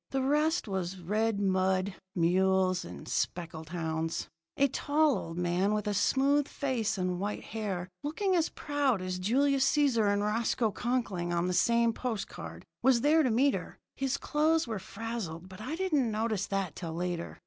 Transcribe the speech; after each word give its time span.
The 0.09 0.23
rest 0.23 0.67
was 0.67 0.97
red 0.99 1.39
mud, 1.39 1.93
mules, 2.15 2.83
and 2.83 3.07
speckled 3.07 3.69
hounds. 3.69 4.27
"A 4.57 4.67
tall 4.67 5.15
old 5.15 5.37
man, 5.37 5.75
with 5.75 5.85
a 5.85 5.93
smooth 5.93 6.47
face 6.47 6.97
and 6.97 7.19
white 7.19 7.43
hair, 7.43 7.87
looking 8.01 8.35
as 8.35 8.49
proud 8.49 9.03
as 9.03 9.19
Julius 9.19 9.71
Cæsar 9.71 10.11
and 10.11 10.23
Roscoe 10.23 10.71
Conkling 10.71 11.31
on 11.31 11.45
the 11.45 11.53
same 11.53 11.93
post 11.93 12.27
card, 12.27 12.65
was 12.81 13.01
there 13.01 13.21
to 13.21 13.29
meet 13.29 13.53
her. 13.53 13.77
His 13.95 14.17
clothes 14.17 14.65
were 14.67 14.79
frazzled, 14.79 15.47
but 15.47 15.61
I 15.61 15.75
didn't 15.75 16.09
notice 16.09 16.47
that 16.47 16.75
till 16.75 16.95
later. 16.95 17.37